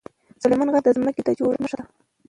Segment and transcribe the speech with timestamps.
[0.41, 1.85] سلیمان غر د ځمکې د جوړښت نښه ده.